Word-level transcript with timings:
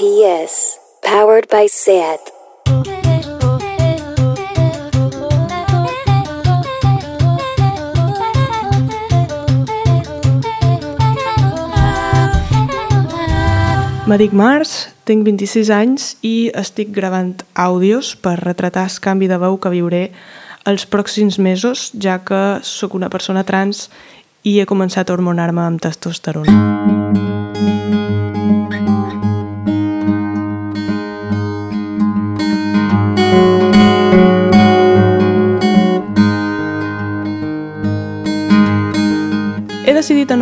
RPS, 0.00 0.78
powered 1.02 1.46
by 1.50 1.66
SAT. 1.68 2.20
Me 14.06 14.16
dic 14.16 14.32
Mars, 14.32 14.88
tinc 15.04 15.26
26 15.26 15.68
anys 15.68 16.16
i 16.24 16.48
estic 16.56 16.94
gravant 16.96 17.34
àudios 17.52 18.14
per 18.16 18.38
retratar 18.40 18.86
el 18.88 18.96
canvi 19.04 19.28
de 19.28 19.36
veu 19.36 19.60
que 19.60 19.68
viuré 19.68 20.06
els 20.64 20.88
pròxims 20.88 21.36
mesos, 21.36 21.90
ja 21.92 22.22
que 22.24 22.64
sóc 22.64 22.96
una 22.96 23.12
persona 23.12 23.44
trans 23.44 23.90
i 24.48 24.62
he 24.62 24.64
començat 24.64 25.10
a 25.10 25.18
hormonar-me 25.18 25.60
amb 25.60 25.84
testosterona. 25.84 26.56
He 26.56 27.39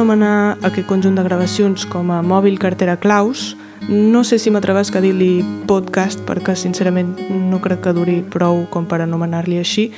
anomenar 0.08 0.56
aquest 0.64 0.86
conjunt 0.88 1.18
de 1.18 1.22
gravacions 1.22 1.84
com 1.84 2.08
a 2.10 2.22
Mòbil 2.24 2.56
Cartera 2.58 2.96
Claus. 2.96 3.56
No 3.88 4.22
sé 4.24 4.38
si 4.40 4.48
m'atrevesc 4.50 4.96
a 4.96 5.02
dir-li 5.04 5.42
podcast 5.68 6.22
perquè 6.24 6.54
sincerament 6.56 7.10
no 7.28 7.60
crec 7.60 7.82
que 7.84 7.92
duri 7.92 8.22
prou 8.24 8.64
com 8.72 8.86
per 8.88 9.02
anomenar-li 9.04 9.58
així, 9.60 9.90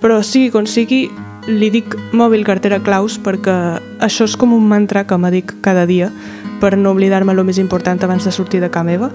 però 0.00 0.22
sigui 0.24 0.48
com 0.54 0.64
sigui, 0.64 1.10
li 1.46 1.68
dic 1.68 1.98
Mòbil 2.16 2.46
Cartera 2.48 2.80
Claus 2.80 3.18
perquè 3.20 3.58
això 4.00 4.24
és 4.24 4.36
com 4.40 4.56
un 4.56 4.64
mantra 4.64 5.04
que 5.04 5.18
me 5.20 5.30
dic 5.34 5.52
cada 5.60 5.84
dia 5.84 6.08
per 6.62 6.78
no 6.78 6.94
oblidar-me 6.96 7.36
el 7.36 7.44
més 7.44 7.60
important 7.60 8.00
abans 8.02 8.24
de 8.24 8.32
sortir 8.32 8.62
de 8.64 8.70
casa 8.70 8.88
meva 8.88 9.12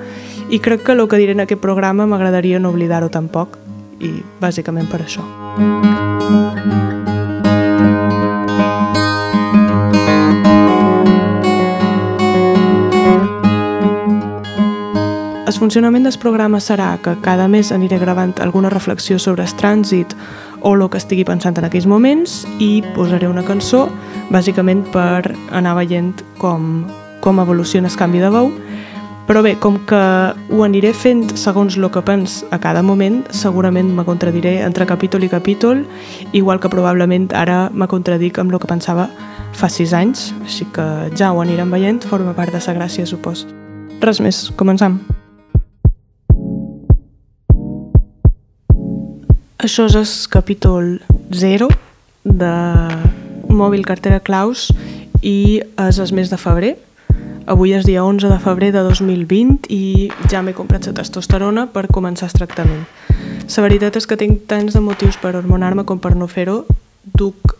i 0.50 0.62
crec 0.62 0.86
que 0.86 0.94
el 0.94 1.08
que 1.08 1.18
diré 1.18 1.34
en 1.34 1.42
aquest 1.48 1.62
programa 1.62 2.06
m'agradaria 2.06 2.62
no 2.62 2.70
oblidar-ho 2.70 3.10
tampoc 3.10 3.58
i 4.00 4.22
bàsicament 4.40 4.86
per 4.92 5.02
això. 5.02 5.26
El 15.54 15.60
funcionament 15.60 16.08
del 16.08 16.16
programa 16.18 16.58
serà 16.58 16.96
que 16.98 17.12
cada 17.22 17.46
mes 17.48 17.70
aniré 17.72 18.00
gravant 18.02 18.32
alguna 18.42 18.72
reflexió 18.74 19.20
sobre 19.22 19.44
el 19.46 19.52
trànsit 19.54 20.16
o 20.66 20.72
el 20.74 20.82
que 20.90 20.98
estigui 20.98 21.24
pensant 21.28 21.60
en 21.62 21.68
aquells 21.68 21.86
moments 21.86 22.40
i 22.58 22.82
posaré 22.96 23.30
una 23.30 23.44
cançó, 23.46 23.84
bàsicament 24.34 24.82
per 24.90 25.36
anar 25.54 25.76
veient 25.78 26.26
com, 26.42 26.88
com 27.22 27.40
evoluciona 27.40 27.88
el 27.88 28.00
canvi 28.02 28.24
de 28.26 28.34
veu. 28.34 28.50
Però 29.30 29.46
bé, 29.46 29.54
com 29.62 29.78
que 29.86 30.02
ho 30.50 30.66
aniré 30.66 30.90
fent 30.92 31.22
segons 31.38 31.78
el 31.78 31.86
que 31.94 32.02
pens 32.02 32.42
a 32.50 32.58
cada 32.58 32.82
moment, 32.82 33.22
segurament 33.30 33.94
me 33.94 34.10
contradiré 34.10 34.64
entre 34.66 34.90
capítol 34.90 35.24
i 35.24 35.30
capítol, 35.30 35.86
igual 36.34 36.60
que 36.60 36.74
probablement 36.74 37.30
ara 37.38 37.70
me 37.72 37.88
contradic 37.88 38.42
amb 38.42 38.52
el 38.52 38.60
que 38.60 38.74
pensava 38.74 39.12
fa 39.54 39.70
sis 39.70 39.94
anys, 39.94 40.32
així 40.42 40.66
que 40.74 41.14
ja 41.14 41.30
ho 41.30 41.46
anirem 41.46 41.70
veient, 41.70 42.02
forma 42.02 42.34
part 42.34 42.50
de 42.50 42.60
sa 42.60 42.74
gràcia, 42.74 43.06
supos. 43.06 43.46
Res 44.02 44.18
més, 44.20 44.50
començam. 44.58 45.04
Això 49.64 49.86
és 49.88 49.94
el 49.96 50.08
capítol 50.28 50.88
0 51.32 51.70
de 52.28 52.56
Mòbil 53.48 53.86
Cartera 53.88 54.20
Claus 54.20 54.66
i 55.24 55.62
és 55.80 56.00
el 56.04 56.12
mes 56.18 56.28
de 56.28 56.36
febrer. 56.36 56.74
Avui 57.48 57.72
és 57.72 57.88
dia 57.88 58.04
11 58.04 58.28
de 58.28 58.40
febrer 58.44 58.74
de 58.76 58.84
2020 58.84 59.70
i 59.72 60.10
ja 60.28 60.42
m'he 60.44 60.52
comprat 60.58 60.90
la 60.90 60.96
testosterona 60.98 61.70
per 61.72 61.86
començar 61.88 62.28
el 62.28 62.36
tractament. 62.42 62.84
La 63.56 63.64
veritat 63.64 63.96
és 63.96 64.10
que 64.10 64.20
tinc 64.20 64.44
tants 64.52 64.76
de 64.76 64.84
motius 64.84 65.16
per 65.16 65.32
hormonar-me 65.32 65.88
com 65.88 66.04
per 66.04 66.12
no 66.20 66.28
fer-ho. 66.28 66.66
Duc 67.16 67.56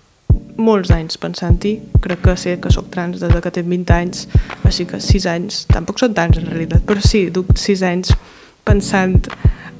molts 0.60 0.92
anys 0.92 1.16
pensant-hi. 1.16 1.78
Crec 2.04 2.20
que 2.28 2.36
sé 2.36 2.58
que 2.60 2.74
sóc 2.76 2.92
trans 2.92 3.24
des 3.24 3.40
que 3.40 3.56
tinc 3.62 3.72
20 3.72 3.96
anys, 3.96 4.28
així 4.68 4.84
que 4.92 5.00
6 5.00 5.32
anys, 5.38 5.64
tampoc 5.72 6.04
són 6.04 6.20
tants 6.20 6.36
en 6.36 6.52
realitat, 6.52 6.84
però 6.84 7.00
sí, 7.00 7.30
duc 7.32 7.56
6 7.56 7.88
anys 7.94 8.12
pensant 8.68 9.24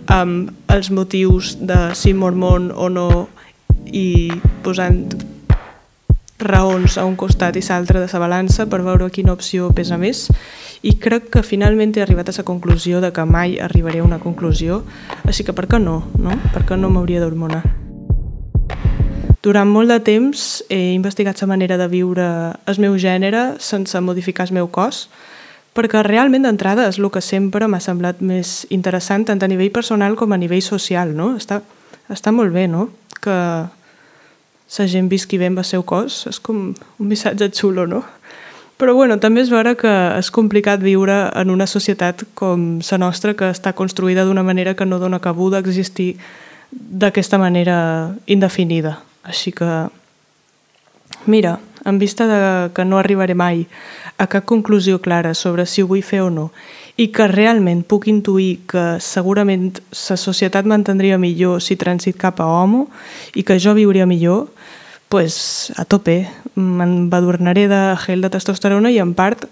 amb 0.08 0.52
els 0.74 0.90
motius 0.92 1.58
de 1.60 1.94
si 1.96 2.14
mormon 2.14 2.72
o 2.76 2.90
no 2.90 3.28
i 3.86 4.32
posant 4.64 5.06
raons 6.44 6.98
a 6.98 7.06
un 7.06 7.16
costat 7.16 7.56
i 7.56 7.64
l'altre 7.64 8.02
de 8.02 8.10
la 8.12 8.20
balança 8.20 8.66
per 8.68 8.82
veure 8.84 9.10
quina 9.12 9.34
opció 9.34 9.70
pesa 9.72 9.98
més 9.98 10.28
i 10.84 10.98
crec 11.00 11.30
que 11.32 11.44
finalment 11.44 11.96
he 11.96 12.04
arribat 12.04 12.30
a 12.30 12.36
la 12.38 12.44
conclusió 12.44 13.00
de 13.02 13.12
que 13.14 13.26
mai 13.26 13.60
arribaré 13.60 14.00
a 14.00 14.04
una 14.04 14.20
conclusió 14.20 14.84
així 15.24 15.44
que 15.44 15.54
per 15.54 15.68
què 15.68 15.80
no? 15.80 16.04
no? 16.20 16.36
Per 16.54 16.66
què 16.68 16.78
no 16.78 16.90
m'hauria 16.90 17.22
d'hormonar? 17.24 17.64
Durant 19.44 19.68
molt 19.68 19.92
de 19.92 20.00
temps 20.00 20.64
he 20.72 20.94
investigat 20.94 21.42
la 21.42 21.48
manera 21.52 21.78
de 21.78 21.88
viure 21.92 22.28
el 22.66 22.80
meu 22.80 22.98
gènere 22.98 23.60
sense 23.60 24.00
modificar 24.00 24.48
el 24.48 24.56
meu 24.56 24.68
cos 24.72 25.10
perquè 25.74 26.04
realment 26.06 26.46
d'entrada 26.46 26.88
és 26.90 27.00
el 27.02 27.10
que 27.12 27.22
sempre 27.22 27.68
m'ha 27.68 27.82
semblat 27.82 28.22
més 28.22 28.64
interessant 28.70 29.26
tant 29.26 29.42
a 29.42 29.50
nivell 29.50 29.72
personal 29.74 30.16
com 30.16 30.34
a 30.34 30.38
nivell 30.38 30.62
social, 30.62 31.16
no? 31.18 31.34
Està, 31.38 31.62
està 32.14 32.32
molt 32.32 32.54
bé, 32.54 32.68
no? 32.70 32.90
Que 33.24 33.38
la 34.74 34.88
gent 34.90 35.10
visqui 35.10 35.38
bé 35.38 35.50
amb 35.50 35.62
el 35.62 35.68
seu 35.68 35.84
cos, 35.86 36.26
és 36.30 36.40
com 36.42 36.70
un 36.74 37.08
missatge 37.10 37.50
xulo, 37.54 37.88
no? 37.90 38.04
Però 38.78 38.96
bueno, 38.98 39.20
també 39.22 39.44
és 39.44 39.52
vera 39.54 39.76
que 39.78 39.92
és 40.18 40.32
complicat 40.34 40.82
viure 40.82 41.16
en 41.40 41.52
una 41.54 41.68
societat 41.70 42.26
com 42.34 42.80
la 42.84 42.98
nostra 43.00 43.36
que 43.38 43.52
està 43.54 43.74
construïda 43.78 44.26
d'una 44.26 44.44
manera 44.44 44.74
que 44.74 44.86
no 44.86 45.00
dona 45.00 45.22
cabuda 45.22 45.60
a 45.60 45.64
existir 45.64 46.18
d'aquesta 46.72 47.38
manera 47.38 48.16
indefinida. 48.26 48.98
Així 49.24 49.54
que, 49.54 49.70
mira, 51.30 51.60
en 51.86 52.00
vista 52.00 52.28
de 52.28 52.72
que 52.74 52.86
no 52.86 52.98
arribaré 52.98 53.36
mai 53.36 53.68
a 54.18 54.28
cap 54.28 54.46
conclusió 54.46 55.02
clara 55.02 55.34
sobre 55.34 55.66
si 55.66 55.82
ho 55.82 55.88
vull 55.88 56.04
fer 56.04 56.22
o 56.22 56.30
no 56.30 56.52
i 56.96 57.10
que 57.10 57.26
realment 57.28 57.82
puc 57.90 58.06
intuir 58.12 58.62
que 58.70 58.84
segurament 59.02 59.82
la 59.92 60.18
societat 60.18 60.68
m'entendria 60.70 61.18
millor 61.18 61.62
si 61.62 61.76
transit 61.76 62.18
cap 62.22 62.42
a 62.42 62.46
homo 62.46 62.88
i 63.34 63.44
que 63.44 63.58
jo 63.60 63.74
viuria 63.74 64.06
millor, 64.06 64.52
pues, 65.10 65.72
a 65.78 65.86
tope, 65.86 66.28
m'embadurnaré 66.56 67.68
de 67.68 67.82
gel 68.02 68.22
de 68.22 68.30
testosterona 68.34 68.92
i 68.94 69.00
en 69.02 69.16
part 69.18 69.48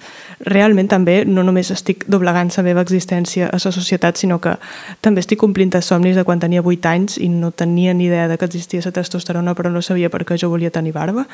realment 0.46 0.90
també 0.90 1.20
no 1.26 1.42
només 1.46 1.70
estic 1.74 2.06
doblegant 2.10 2.50
la 2.58 2.64
meva 2.66 2.82
existència 2.82 3.50
a 3.50 3.58
la 3.58 3.74
societat, 3.74 4.18
sinó 4.18 4.40
que 4.42 4.56
també 5.02 5.22
estic 5.22 5.42
complint 5.42 5.74
els 5.78 5.86
somnis 5.86 6.18
de 6.18 6.24
quan 6.26 6.42
tenia 6.42 6.62
8 6.62 6.90
anys 6.90 7.18
i 7.18 7.30
no 7.30 7.52
tenia 7.52 7.94
ni 7.94 8.06
idea 8.06 8.28
de 8.28 8.38
que 8.38 8.46
existia 8.46 8.82
la 8.86 8.92
testosterona 8.92 9.54
però 9.54 9.70
no 9.70 9.82
sabia 9.82 10.10
per 10.10 10.26
què 10.26 10.38
jo 10.38 10.50
volia 10.50 10.70
tenir 10.70 10.94
barba. 10.94 11.26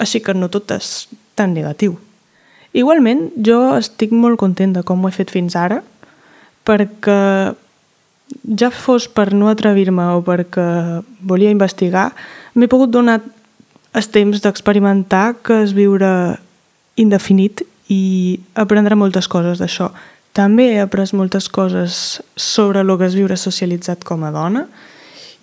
Així 0.00 0.20
que 0.20 0.34
no 0.34 0.50
tot 0.52 0.72
és 0.74 1.08
tan 1.38 1.54
negatiu. 1.54 1.98
Igualment, 2.74 3.28
jo 3.46 3.58
estic 3.78 4.10
molt 4.10 4.38
content 4.40 4.74
de 4.74 4.82
com 4.82 5.04
ho 5.04 5.10
he 5.10 5.14
fet 5.14 5.30
fins 5.30 5.54
ara, 5.54 5.82
perquè 6.66 7.54
ja 8.58 8.70
fos 8.74 9.06
per 9.06 9.32
no 9.36 9.50
atrevir-me 9.50 10.08
o 10.16 10.22
perquè 10.26 10.66
volia 11.22 11.52
investigar, 11.54 12.10
m'he 12.54 12.70
pogut 12.70 12.90
donar 12.90 13.20
el 13.94 14.08
temps 14.10 14.42
d'experimentar 14.42 15.36
que 15.46 15.60
és 15.62 15.74
viure 15.76 16.10
indefinit 16.98 17.62
i 17.92 18.40
aprendre 18.58 18.98
moltes 18.98 19.28
coses 19.30 19.60
d'això. 19.62 19.92
També 20.34 20.72
he 20.72 20.80
après 20.82 21.12
moltes 21.14 21.46
coses 21.46 22.20
sobre 22.34 22.82
el 22.82 22.90
que 22.98 23.06
és 23.06 23.14
viure 23.14 23.38
socialitzat 23.38 24.02
com 24.02 24.24
a 24.26 24.32
dona 24.34 24.66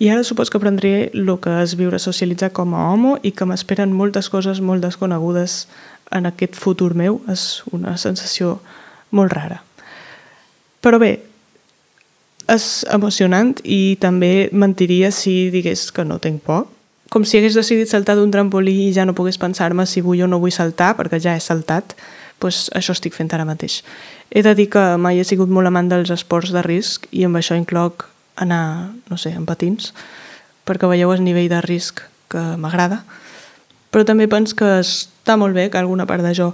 i 0.02 0.08
ara 0.10 0.24
supos 0.26 0.50
que 0.50 0.58
aprendré 0.58 1.12
el 1.14 1.28
que 1.38 1.52
és 1.62 1.76
viure 1.78 2.00
socialitzat 2.02 2.50
com 2.56 2.72
a 2.74 2.88
home 2.90 3.12
i 3.22 3.30
que 3.30 3.46
m'esperen 3.46 3.92
moltes 3.94 4.26
coses 4.32 4.58
molt 4.58 4.82
desconegudes 4.82 5.68
en 6.10 6.26
aquest 6.26 6.58
futur 6.58 6.96
meu 6.98 7.20
és 7.30 7.62
una 7.70 7.94
sensació 7.94 8.56
molt 9.14 9.30
rara. 9.30 9.60
Però 10.82 10.98
bé, 10.98 11.12
és 12.50 12.66
emocionant 12.90 13.54
i 13.62 13.94
també 14.02 14.50
mentiria 14.50 15.12
si 15.14 15.52
digués 15.54 15.92
que 15.94 16.02
no 16.02 16.18
tinc 16.18 16.42
por. 16.42 16.66
Com 17.14 17.22
si 17.22 17.38
hagués 17.38 17.54
decidit 17.54 17.86
saltar 17.86 18.18
d'un 18.18 18.34
trampolí 18.34 18.88
i 18.88 18.92
ja 18.96 19.06
no 19.06 19.14
pogués 19.14 19.38
pensar-me 19.38 19.86
si 19.86 20.02
vull 20.02 20.26
o 20.26 20.26
no 20.26 20.42
vull 20.42 20.50
saltar, 20.50 20.96
perquè 20.98 21.22
ja 21.22 21.36
he 21.36 21.44
saltat, 21.44 21.94
doncs 22.42 22.72
això 22.74 22.98
estic 22.98 23.14
fent 23.14 23.30
ara 23.30 23.46
mateix. 23.46 23.84
He 24.34 24.42
de 24.42 24.56
dir 24.58 24.66
que 24.72 24.96
mai 24.98 25.22
he 25.22 25.28
sigut 25.28 25.46
molt 25.52 25.70
amant 25.70 25.94
dels 25.94 26.10
esports 26.10 26.50
de 26.50 26.66
risc 26.66 27.06
i 27.12 27.22
amb 27.28 27.38
això 27.38 27.54
incloc 27.54 28.08
anar, 28.36 28.92
no 29.10 29.18
sé, 29.18 29.32
en 29.36 29.46
patins, 29.46 29.92
perquè 30.68 30.88
veieu 30.88 31.12
el 31.12 31.24
nivell 31.24 31.50
de 31.50 31.60
risc 31.64 32.02
que 32.32 32.42
m'agrada, 32.56 33.02
però 33.92 34.06
també 34.08 34.28
penso 34.30 34.56
que 34.56 34.78
està 34.80 35.36
molt 35.36 35.54
bé 35.54 35.68
que 35.70 35.78
alguna 35.78 36.06
part 36.08 36.24
de 36.24 36.32
jo 36.36 36.52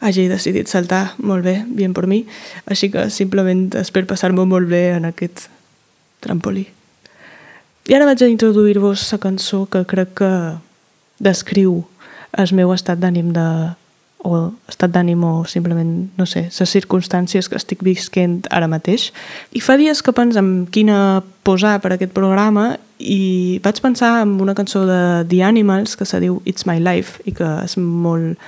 hagi 0.00 0.28
decidit 0.30 0.70
saltar 0.70 1.14
molt 1.18 1.42
bé, 1.42 1.64
bien 1.66 1.94
per 1.94 2.06
mi, 2.06 2.22
així 2.70 2.90
que 2.92 3.08
simplement 3.10 3.66
espero 3.80 4.06
passar-m'ho 4.06 4.46
molt 4.46 4.70
bé 4.70 4.92
en 4.94 5.08
aquest 5.08 5.48
trampolí. 6.22 6.68
I 7.88 7.96
ara 7.96 8.06
vaig 8.06 8.22
a 8.22 8.30
introduir-vos 8.30 9.06
la 9.12 9.18
cançó 9.18 9.64
que 9.66 9.82
crec 9.88 10.14
que 10.20 10.32
descriu 11.18 11.82
el 12.36 12.52
meu 12.54 12.70
estat 12.74 13.00
d'ànim 13.00 13.32
de 13.34 13.48
o 14.24 14.50
estat 14.68 14.90
d'ànim 14.90 15.22
o 15.24 15.44
simplement, 15.46 16.08
no 16.18 16.26
sé, 16.26 16.48
les 16.50 16.72
circumstàncies 16.74 17.48
que 17.48 17.56
estic 17.58 17.84
visquent 17.86 18.40
ara 18.50 18.68
mateix. 18.70 19.12
I 19.54 19.62
fa 19.62 19.78
dies 19.78 20.02
que 20.02 20.12
penso 20.12 20.42
en 20.42 20.66
quina 20.66 21.22
posar 21.46 21.78
per 21.80 21.94
aquest 21.94 22.12
programa 22.16 22.76
i 22.98 23.60
vaig 23.62 23.78
pensar 23.80 24.22
en 24.24 24.40
una 24.42 24.56
cançó 24.58 24.84
de 24.86 25.24
The 25.30 25.44
Animals 25.46 25.96
que 25.96 26.06
se 26.06 26.20
diu 26.20 26.42
It's 26.44 26.66
My 26.66 26.80
Life 26.82 27.22
i 27.24 27.32
que 27.32 27.46
és 27.62 27.78
molt 27.78 28.38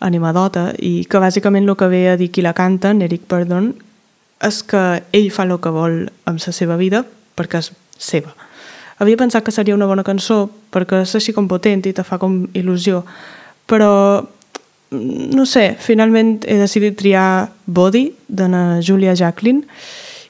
animadota 0.00 0.70
i 0.78 1.04
que 1.04 1.20
bàsicament 1.22 1.68
el 1.68 1.76
que 1.76 1.88
ve 1.92 2.08
a 2.10 2.16
dir 2.16 2.30
qui 2.32 2.42
la 2.42 2.56
canta, 2.56 2.90
Eric 2.90 3.28
Perdon, 3.30 3.74
és 4.40 4.62
que 4.64 5.02
ell 5.12 5.30
fa 5.30 5.44
el 5.44 5.58
que 5.60 5.70
vol 5.70 6.06
amb 6.26 6.40
la 6.40 6.52
seva 6.56 6.76
vida 6.80 7.04
perquè 7.36 7.60
és 7.60 7.70
seva. 8.00 8.32
Havia 9.00 9.16
pensat 9.16 9.44
que 9.44 9.52
seria 9.52 9.76
una 9.76 9.86
bona 9.88 10.04
cançó 10.04 10.48
perquè 10.72 11.04
és 11.04 11.14
així 11.16 11.32
com 11.36 11.48
potent 11.48 11.86
i 11.86 11.94
te 11.96 12.04
fa 12.04 12.18
com 12.18 12.42
il·lusió, 12.52 13.04
però 13.68 14.26
no 14.90 15.46
sé, 15.46 15.76
finalment 15.78 16.44
he 16.48 16.58
decidit 16.58 16.96
triar 16.98 17.50
Body 17.66 18.10
de 18.28 18.48
la 18.48 18.80
Julia 18.82 19.14
Jacqueline. 19.14 19.62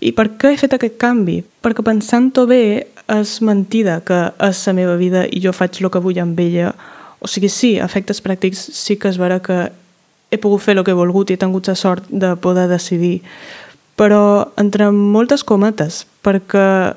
I 0.01 0.12
per 0.17 0.31
què 0.41 0.53
he 0.53 0.61
fet 0.61 0.77
aquest 0.77 0.97
canvi? 1.01 1.41
Perquè 1.65 1.85
pensant-ho 1.85 2.47
bé 2.49 2.62
és 3.11 3.35
mentida 3.45 3.99
que 4.07 4.21
és 4.47 4.62
la 4.69 4.77
meva 4.77 4.97
vida 5.01 5.27
i 5.27 5.41
jo 5.43 5.53
faig 5.57 5.81
el 5.81 5.91
que 5.93 6.03
vull 6.03 6.21
amb 6.21 6.39
ella. 6.41 6.75
O 7.21 7.29
sigui, 7.29 7.51
sí, 7.53 7.75
efectes 7.81 8.23
pràctics 8.25 8.71
sí 8.77 8.97
que 8.97 9.11
és 9.11 9.19
vera 9.21 9.41
que 9.45 9.69
he 10.31 10.39
pogut 10.39 10.62
fer 10.62 10.77
el 10.77 10.85
que 10.85 10.95
he 10.95 10.99
volgut 10.99 11.31
i 11.31 11.37
he 11.37 11.41
tingut 11.41 11.69
la 11.69 11.75
sort 11.75 12.07
de 12.09 12.37
poder 12.37 12.69
decidir. 12.71 13.21
Però 13.97 14.53
entre 14.61 14.89
moltes 14.93 15.45
cometes, 15.45 16.05
perquè 16.25 16.95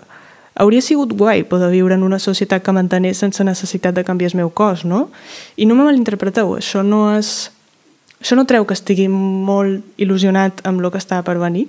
hauria 0.56 0.82
sigut 0.82 1.14
guai 1.18 1.44
poder 1.44 1.72
viure 1.72 1.96
en 1.96 2.04
una 2.04 2.20
societat 2.20 2.64
que 2.64 2.76
mantenés 2.76 3.18
sense 3.18 3.44
necessitat 3.44 3.96
de 3.96 4.04
canviar 4.04 4.32
el 4.32 4.38
meu 4.44 4.50
cos, 4.50 4.86
no? 4.86 5.10
I 5.58 5.66
no 5.66 5.76
me 5.76 5.86
malinterpreteu, 5.88 6.58
això 6.58 6.84
no 6.84 7.10
és... 7.18 7.52
Això 8.24 8.38
no 8.40 8.46
treu 8.48 8.64
que 8.64 8.72
estigui 8.72 9.10
molt 9.12 9.84
il·lusionat 10.00 10.62
amb 10.64 10.80
el 10.80 10.92
que 10.94 11.02
estava 11.02 11.26
per 11.28 11.36
venir, 11.42 11.66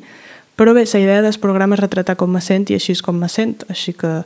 però 0.55 0.71
bé, 0.71 0.85
la 0.87 1.01
idea 1.01 1.23
del 1.23 1.39
programa 1.43 1.75
és 1.75 1.81
retratar 1.81 2.15
com 2.15 2.31
me 2.31 2.41
sent 2.41 2.69
i 2.71 2.77
així 2.79 2.95
és 2.95 3.03
com 3.03 3.17
me 3.19 3.27
sent, 3.27 3.65
així 3.69 3.93
que 3.93 4.21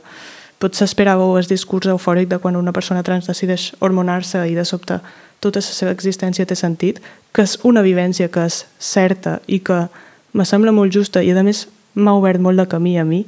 potser 0.61 0.85
esperàveu 0.85 1.37
el 1.39 1.47
discurs 1.49 1.89
eufòric 1.89 2.29
de 2.29 2.37
quan 2.37 2.59
una 2.59 2.73
persona 2.75 3.01
trans 3.01 3.25
decideix 3.25 3.71
hormonar-se 3.79 4.43
i 4.45 4.53
de 4.53 4.65
sobte 4.67 4.99
tota 5.39 5.63
la 5.63 5.65
seva 5.65 5.95
existència 5.95 6.45
té 6.45 6.55
sentit, 6.55 6.99
que 7.33 7.41
és 7.47 7.57
una 7.63 7.81
vivència 7.81 8.29
que 8.29 8.45
és 8.45 8.65
certa 8.77 9.39
i 9.47 9.61
que 9.63 9.87
me 10.33 10.45
sembla 10.45 10.75
molt 10.75 10.93
justa 10.93 11.23
i 11.23 11.31
a 11.31 11.43
més 11.43 11.65
m'ha 11.95 12.13
obert 12.13 12.43
molt 12.43 12.59
de 12.59 12.67
camí 12.69 12.97
a 12.99 13.05
mi 13.07 13.23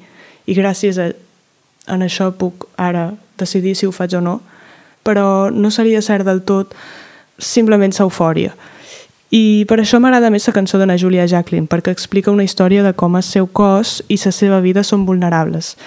i 0.46 0.54
gràcies 0.58 1.00
a 1.00 1.12
en 1.92 2.06
això 2.08 2.32
puc 2.32 2.68
ara 2.78 3.12
decidir 3.38 3.76
si 3.76 3.86
ho 3.86 3.92
faig 3.96 4.16
o 4.18 4.22
no 4.24 4.40
però 5.04 5.50
no 5.52 5.72
seria 5.72 6.02
cert 6.02 6.26
del 6.26 6.44
tot 6.46 6.76
simplement 7.38 7.94
eufòria 8.00 8.54
i 9.32 9.64
per 9.64 9.78
això 9.80 10.02
m'agrada 10.04 10.30
més 10.30 10.46
la 10.50 10.54
cançó 10.54 10.78
la 10.78 10.98
Julia 11.00 11.26
Jacqueline 11.26 11.68
perquè 11.72 11.92
explica 11.96 12.32
una 12.32 12.44
història 12.44 12.84
de 12.84 12.92
com 12.94 13.16
el 13.16 13.24
seu 13.24 13.48
cos 13.48 14.02
i 14.10 14.18
la 14.20 14.32
seva 14.32 14.60
vida 14.60 14.84
són 14.84 15.06
vulnerables. 15.06 15.78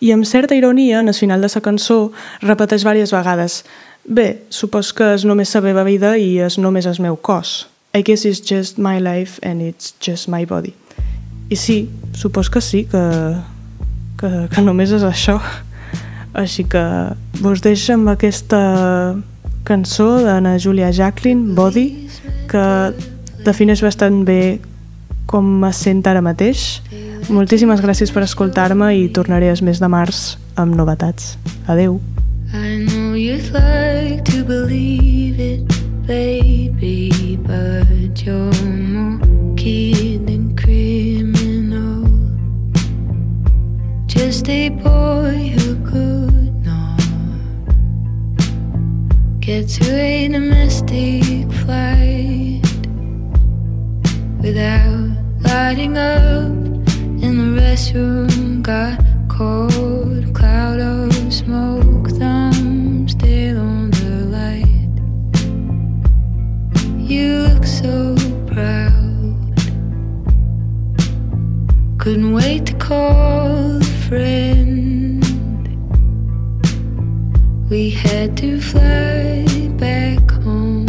I 0.00 0.12
amb 0.12 0.26
certa 0.26 0.54
ironia 0.54 1.00
en 1.00 1.08
el 1.08 1.14
final 1.14 1.40
de 1.40 1.48
la 1.48 1.60
cançó 1.62 2.12
repeteix 2.42 2.84
diverses 2.84 3.12
vegades 3.12 3.64
bé, 4.04 4.42
supos 4.50 4.92
que 4.92 5.14
és 5.14 5.24
només 5.24 5.54
la 5.54 5.62
meva 5.62 5.84
vida 5.84 6.18
i 6.18 6.38
és 6.38 6.58
només 6.58 6.86
el 6.86 7.00
meu 7.00 7.16
cos. 7.16 7.66
I 7.94 8.02
guess 8.02 8.26
it's 8.26 8.40
just 8.40 8.78
my 8.78 8.98
life 9.00 9.40
and 9.42 9.62
it's 9.62 9.94
just 10.00 10.28
my 10.28 10.44
body. 10.44 10.74
I 11.48 11.56
sí, 11.56 11.88
supos 12.12 12.50
que 12.50 12.60
sí, 12.60 12.84
que, 12.84 13.00
que, 14.22 14.30
que 14.54 14.62
només 14.64 14.94
és 14.94 15.04
això. 15.06 15.38
Així 16.38 16.64
que 16.64 16.82
vos 17.42 17.60
deixo 17.64 17.96
amb 17.96 18.12
aquesta 18.14 18.60
cançó 19.66 20.22
d'Anna 20.24 20.56
Julia 20.62 20.92
Jacqueline, 20.94 21.52
Body, 21.58 21.88
que 22.50 22.64
defineix 23.44 23.82
bastant 23.84 24.22
bé 24.26 24.60
com 25.26 25.46
me 25.62 25.72
sent 25.74 26.06
ara 26.06 26.22
mateix. 26.24 26.80
Moltíssimes 27.32 27.82
gràcies 27.82 28.10
per 28.14 28.24
escoltar-me 28.26 28.92
i 28.98 29.08
tornaré 29.14 29.50
el 29.52 29.62
mes 29.66 29.82
de 29.82 29.90
març 29.90 30.22
amb 30.56 30.76
novetats. 30.78 31.36
Adeu. 31.70 32.00
I 32.52 32.84
know 32.84 33.14
you'd 33.16 33.48
like 33.54 34.24
to 34.28 34.44
believe 34.44 35.40
it 35.40 35.64
baby, 36.06 37.38
but 37.46 38.20
you're 38.22 38.52
more 38.68 39.18
kid 39.56 40.01
A 44.48 44.68
boy 44.70 45.54
who 45.56 45.76
could 45.88 46.64
not 46.64 47.00
get 49.40 49.68
to 49.68 49.94
a 49.94 50.28
domestic 50.28 51.50
flight 51.62 52.60
without 54.42 55.16
lighting 55.42 55.96
up 55.96 56.50
in 57.22 57.38
the 57.38 57.60
restroom. 57.60 58.21
To 78.42 78.60
fly 78.60 79.46
back 79.76 80.28
home. 80.42 80.84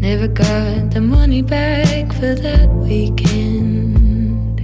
Never 0.00 0.26
got 0.26 0.90
the 0.90 1.02
money 1.02 1.42
back 1.42 2.10
for 2.14 2.34
that 2.34 2.68
weekend. 2.70 4.62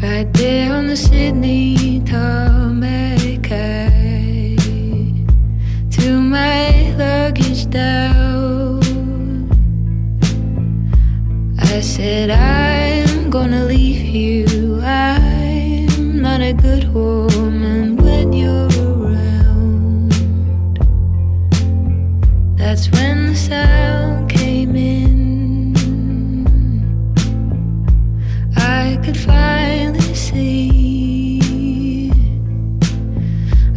Right 0.00 0.32
there 0.34 0.72
on 0.72 0.86
the 0.86 0.96
Sydney 0.96 2.00
tarmac, 2.06 3.50
I 3.50 4.56
threw 5.90 6.20
my 6.20 6.94
luggage 6.96 7.68
down. 7.68 8.80
I 11.58 11.80
said, 11.80 12.30
I'm 12.30 12.71
could 29.02 29.16
finally 29.16 30.14
see. 30.14 32.12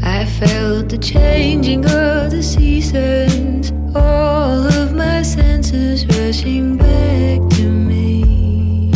I 0.03 0.23
felt 0.25 0.89
the 0.89 0.99
changing 0.99 1.83
of 1.85 2.29
the 2.29 2.43
seasons 2.43 3.71
all 3.95 4.67
of 4.67 4.93
my 4.93 5.23
senses 5.23 6.05
rushing 6.05 6.77
back 6.77 7.39
to 7.57 7.63
me. 7.63 8.91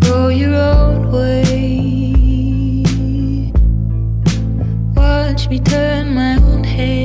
Go 0.00 0.28
your 0.28 0.54
own 0.54 1.12
way. 1.12 2.14
Watch 4.96 5.48
me 5.50 5.58
turn 5.58 6.14
my 6.14 6.36
own 6.36 6.64
head. 6.64 7.01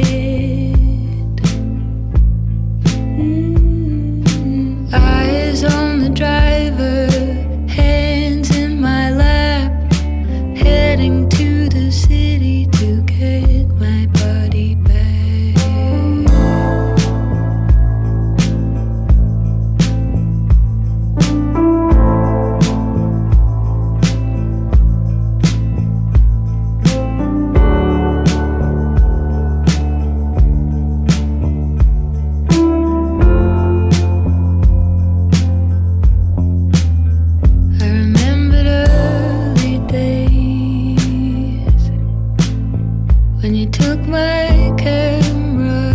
when 43.41 43.53
you 43.53 43.67
took 43.70 44.00
my 44.08 44.74
camera. 44.77 45.94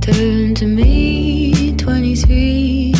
Turned 0.00 0.56
to 0.58 0.66
me, 0.66 1.74
23, 1.76 2.92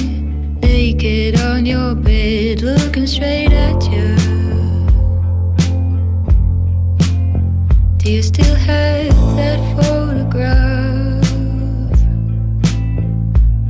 naked 0.62 1.38
on 1.40 1.66
your 1.66 1.94
bed, 1.94 2.62
looking 2.62 3.06
straight 3.06 3.52
at 3.52 3.82
you. 3.92 4.16
Do 7.98 8.10
you 8.10 8.22
still 8.22 8.54
have 8.54 9.36
that 9.36 9.60
photograph? 9.76 10.64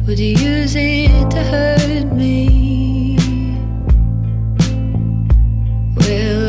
Would 0.07 0.19
you 0.21 0.37
use 0.37 0.77
it 0.77 1.31
to 1.31 1.43
hurt 1.43 2.13
me? 2.13 2.94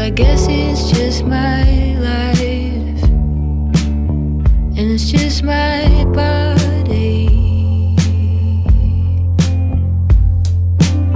I 0.05 0.11
guess 0.11 0.45
it's 0.47 0.91
just 0.91 1.25
my 1.25 1.95
life, 1.95 3.03
and 4.77 4.91
it's 4.91 5.09
just 5.09 5.41
my 5.41 6.05
body. 6.13 7.27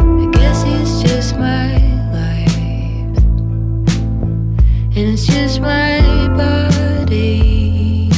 I 0.02 0.26
guess 0.32 0.64
it's 0.66 1.04
just 1.04 1.38
my 1.38 1.78
life, 2.18 2.58
and 4.96 5.14
it's 5.14 5.28
just 5.28 5.62
my 5.62 6.28
body. 6.36 8.10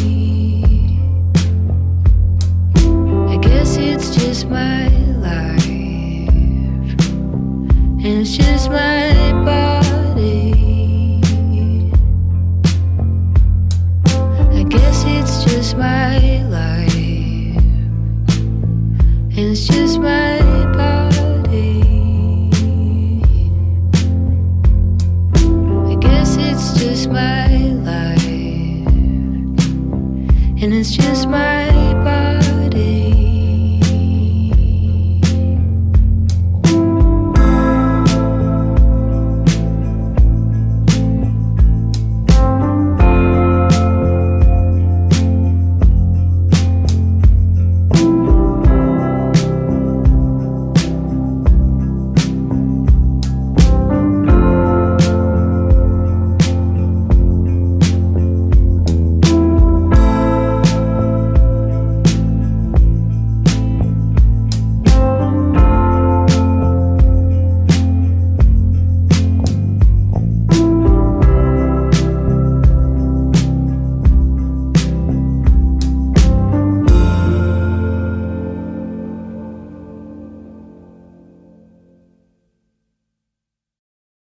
I 3.27 3.37
guess 3.41 3.75
it's 3.75 4.15
just 4.15 4.47
my 4.47 4.87
life, 5.19 5.67
and 8.05 8.21
it's 8.21 8.37
just 8.37 8.69
my 8.69 9.00
just 19.67 19.99
my 19.99 20.20